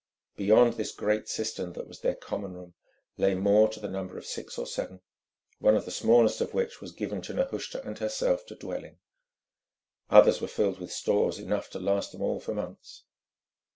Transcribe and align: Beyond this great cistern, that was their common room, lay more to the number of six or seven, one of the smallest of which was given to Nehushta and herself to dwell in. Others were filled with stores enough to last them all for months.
Beyond 0.35 0.73
this 0.77 0.91
great 0.91 1.29
cistern, 1.29 1.73
that 1.73 1.87
was 1.87 1.99
their 1.99 2.15
common 2.15 2.53
room, 2.55 2.73
lay 3.17 3.35
more 3.35 3.69
to 3.69 3.79
the 3.79 3.87
number 3.87 4.17
of 4.17 4.25
six 4.25 4.57
or 4.57 4.65
seven, 4.65 5.01
one 5.59 5.75
of 5.77 5.85
the 5.85 5.91
smallest 5.91 6.41
of 6.41 6.55
which 6.55 6.81
was 6.81 6.91
given 6.91 7.21
to 7.21 7.35
Nehushta 7.35 7.83
and 7.85 7.99
herself 7.99 8.43
to 8.47 8.55
dwell 8.55 8.83
in. 8.83 8.97
Others 10.09 10.41
were 10.41 10.47
filled 10.47 10.79
with 10.79 10.91
stores 10.91 11.37
enough 11.37 11.69
to 11.69 11.79
last 11.79 12.13
them 12.13 12.23
all 12.23 12.39
for 12.39 12.55
months. 12.55 13.03